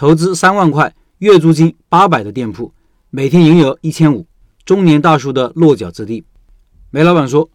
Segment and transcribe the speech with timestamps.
[0.00, 2.72] 投资三万块，月租金八百的店铺，
[3.10, 4.26] 每天营业额一千五，
[4.64, 6.24] 中年大叔的落脚之地。
[6.88, 7.50] 梅老板说，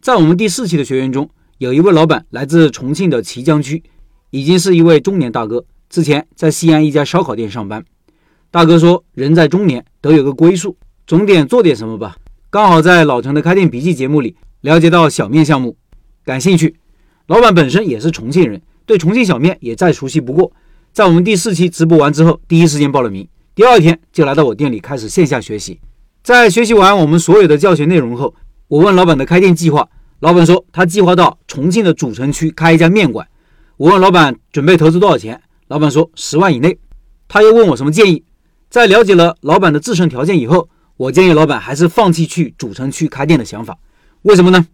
[0.00, 3.82] 在我们第四期的学员中，有一位老板来自重庆的綦江区，
[4.30, 7.84] 已经是一位中年大哥，之前在西安一家烧烤店上班。
[8.52, 12.16] 大哥说，人在中年都有个归宿，总得做点什么吧。
[12.48, 15.76] 刚好在老陈的开店笔记节目里了解到小面项目，
[16.24, 16.76] 感兴趣。
[17.26, 20.52] 老板本身也是重庆人，对重庆小面也再熟悉不过。
[20.98, 25.78] 在我们第四期直播完之后，第一时间报了名，第二天就来到我店里开始线下学习。
[26.24, 28.34] 在学习完我们所有的教学内容后，
[28.66, 33.24] 我问老板的开店计划，老板说他计划到重庆的主城区开一家面馆。
[33.76, 36.76] 我问老板准备投资多少钱，老板说十万以内。
[37.28, 38.24] 他又问我什么建议，
[38.68, 40.68] 在了解了老板的自身条件以后。
[40.96, 43.78] 我建议老板还是放弃去主城区开店的想法，
[44.22, 44.66] 为什么呢？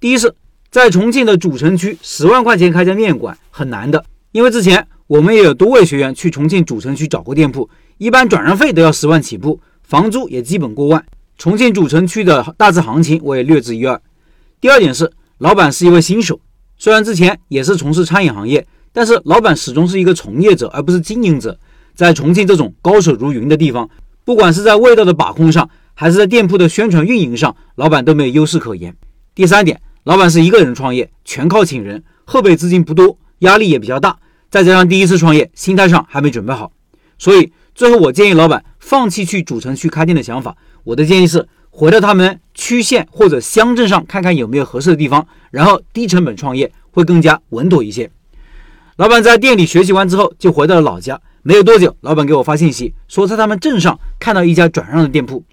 [0.00, 0.34] 第一是，
[0.72, 11.02] 在重庆的主城区，十万块钱开家面馆很难的，因为之前我们也有多位学员去重庆主城区找过店铺，一般转让费都要十万起步，房租也基本过万。
[11.38, 13.98] 重庆主城区的大致行情我也略知一二。
[14.60, 16.38] 第二点是，老板是一位新手，
[16.76, 21.58] 虽然之前也是从事餐饮行业，但是老板始终是一个从业者而不是经营者，
[21.94, 23.88] 在重庆这种高手如云的地方。
[24.26, 28.94] 不管是在味道的把控上，还是在店铺的宣传运营上，老板都没有优势可言。
[29.34, 34.18] 第三点，老板是一个人创业，全靠请人，后备资金不多，压力也比较大，
[34.50, 36.72] 再加上第一次创业，心态上还没准备好，
[37.18, 40.56] 所以最后我建议老板放弃去主城区开店的想法。
[40.84, 48.10] 我的建议是，回到他们区县或者乡镇上看看有没有合适的地方，然后低成本创业会更加稳妥一些。
[48.96, 51.20] 老板在店里学习完之后，就回到了老家。
[51.42, 55.44] 没有多久，老板给我发信息，说在他们镇上看到一家转让的店铺。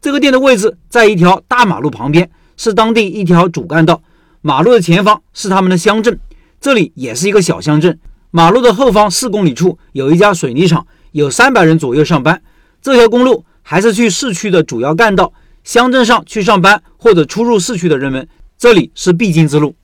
[0.00, 4.02] 这个店的位置在一条大马路旁边，是当地一条主干道。
[4.40, 6.18] 马路的前方是他们的乡镇，
[6.60, 7.98] 这里也是一个小乡镇。
[8.36, 12.42] 马路的后方四公里处有一家水泥厂，有三百人左右上班。
[12.82, 15.32] 这条公路还是去市区的主要干道，
[15.64, 18.28] 乡镇上去上班或者出入市区的人们，
[18.58, 19.74] 这里是必经之路。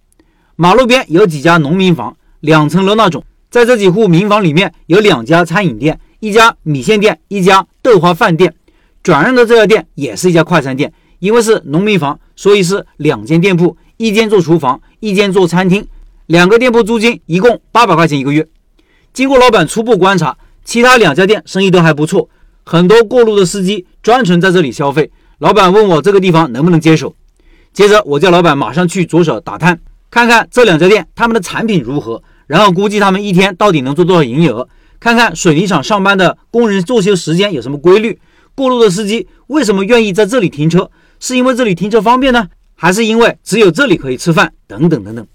[0.55, 3.25] 马路边有几家农民房，两层楼那种。
[3.49, 8.55] 在这几户民房里面有两家餐饮店，一家米线店，一家豆花饭店。
[9.03, 15.87] 转让的这家店也是一家快餐店，因为是农民房，所以是两间店铺，一间做厨房，一间做餐厅。
[16.27, 18.47] 两个店铺租金一共八百块钱一个月。
[19.13, 22.29] 经过老板初步观察，其他两家店生意都还不错，
[22.65, 25.11] 很多过路的司机专程在这里消费。
[25.39, 27.15] 老板问我这个地方能不能接手，
[27.73, 32.23] 接着我叫老板马上去着手打探，看看这两家店他们的产品如何。
[32.47, 34.69] 然后估计他们一天到底能做多少营业额？
[35.01, 38.19] 看看水泥厂上班的工人作息时间有什么规律？
[38.55, 40.91] 过路的司机为什么愿意在这里停车？
[41.19, 44.53] 是因为这里停车方便呢，还是因为只有这里可以吃饭？
[44.67, 45.27] 等等等等。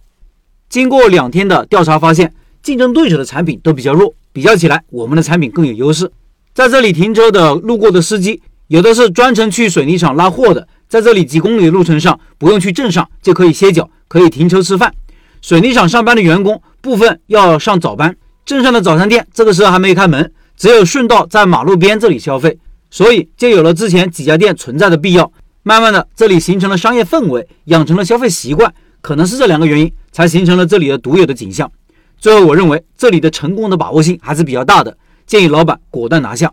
[0.69, 6.11] 经过两天的调查，发现竞争对手的产品都比较弱，比较起来，我们的产品更有优势。
[6.53, 14.93] 在这里停车的路过的司机，有的是专程去水泥厂拉货的，在这里几公里路程上，不用去镇上就可以歇脚，可以停车吃饭。
[15.41, 22.57] 水泥厂上班的员工部分要上早班，镇上的早餐店这个时候还没开门，只有顺道在马路边这里消费，
[22.89, 25.31] 所以就有了之前几家店存在的必要。
[25.63, 28.73] 慢慢的，这里形成了商业氛围，养成了消费习惯，
[29.07, 31.71] 可能是这两个原因才形成了这里的独有的景象。
[32.17, 36.51] 最后，我认为这里的成功的把握性还是比较大的，建议老板果断拿下。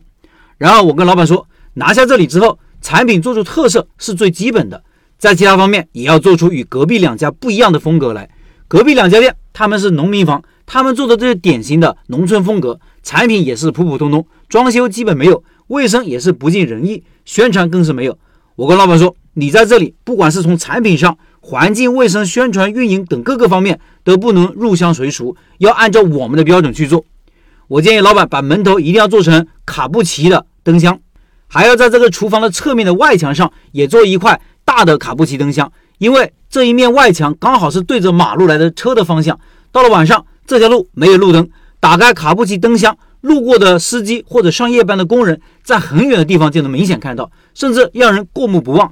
[0.57, 4.85] 然后我跟老板说，拿下这里之后，产品做出特色是最基本的，
[5.19, 8.31] 在其他方面也要做出与隔壁两家不一样的风格来。
[8.69, 18.17] 隔壁两家店，他们是农民房，他们做的这是典型的农村风格，产品也是普普通通，装修基本没有，卫生也是不尽人意，宣传更是没有。
[18.55, 27.05] 我跟老板说，你在这里，不管是从产品上、环境卫生、宣传、运营等各个方面，都不能入乡随俗，要按照我们的标准去做。
[27.69, 30.99] 我建议老板把门头一定要做成卡布奇的灯箱，
[31.47, 35.71] 还要在这个厨房的侧面的外墙上也做一块大的卡布奇灯箱。
[35.99, 39.39] 因为这一面外墙刚好是对着马路来的车的方向，
[39.71, 48.91] 到了晚上，这条路没有路灯，打开卡布奇灯箱，路过的司机或者上夜班的工人，在很远的地方就能明显看到，甚至让人过目不忘。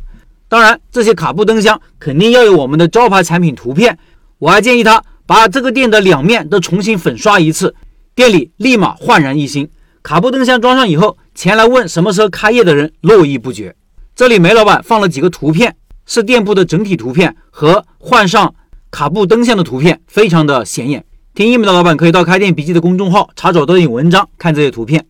[0.53, 3.99] 当然，这些卡布灯箱肯定要有我们的招牌产品图片。
[4.39, 7.75] 我还建议他把这个店的两面都重新粉刷一次，
[8.15, 9.67] 店里立马焕然一新。
[10.03, 13.75] 卡布灯箱装上以后，前来问什么时候开业的人络绎不绝。
[14.15, 15.75] 这里梅老板放了几个图片。
[16.05, 18.55] 是店铺的整体图片和换上
[18.91, 21.03] 卡布灯箱的图片，非常的显眼。
[21.33, 25.07] 听音频的老板可以到开店笔记的公众号查找对应文章看这些图片。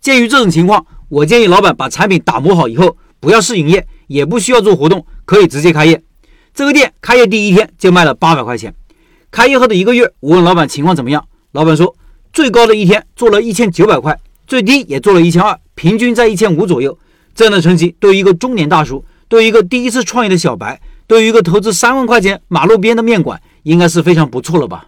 [0.00, 6.02] 鉴于这种情况，我建议老板把产品打磨好以后，不要试营业，也不需要做活动，可以直接开业。
[6.52, 8.74] 这个店开业第一天就卖了八百块钱。
[9.30, 11.94] 开业后的一个月，我问老板情况怎么样，老板说
[12.32, 16.98] 最高的一天做了一千九百块，最低也做了一千二，平均在一千五左右。
[17.34, 24.86] 这样的成绩对于一个中年大叔，对于一个第一次创业的小白，对于一个投资三万块钱马路边的面馆，应该是非常不错了吧？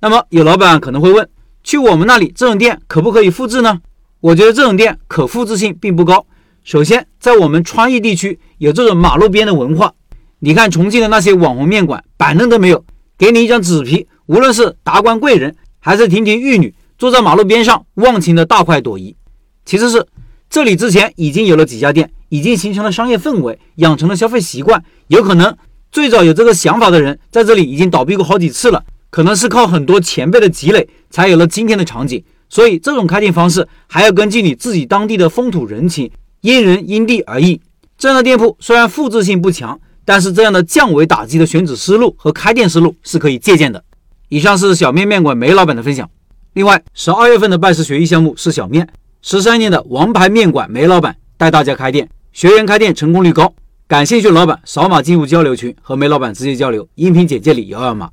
[0.00, 1.28] 那么有老板可能会问，
[1.62, 3.80] 去我们那里这种店可不可以复制呢？
[4.20, 6.26] 我觉得这种店可复制性并不高。
[6.66, 9.92] 首先，在我们川渝地区有这种马路边的文化。
[10.40, 12.84] 你看重庆的那些网红面馆，板凳都没有，
[13.16, 19.14] 给你一张纸皮，无论是达官贵人还是亭亭玉女，坐在马路边上忘情的大快朵颐。
[19.64, 20.04] 其次是
[20.50, 24.82] 这里之前已经有了几家店，已经形成了商业氛围，养成了消费习惯。
[25.06, 25.56] 有可能
[25.92, 32.24] 最早有这个想法的人在这里已经倒闭过好几次了，可能是靠很多前辈的积累才有了今天的场景。
[32.48, 36.10] 所以这种开店方式还要根据你自己当地的风土人情。
[36.40, 37.60] 因人因地而异，
[37.98, 43.82] 这样的店铺虽然复制性不强，但是这样的降维打击的选址思路和开店思路是可以借鉴的。
[44.28, 46.08] 以上是小面面馆梅老板的分享。
[46.54, 48.88] 另外，十二月份的拜师学艺项目是小面，
[49.22, 53.52] 十三年的王牌面馆梅老板带大家开店，学员开店成功率高。
[53.88, 58.10] 感兴趣的老板扫码进入交流群和梅老板直接交流，音频简介里有二维码。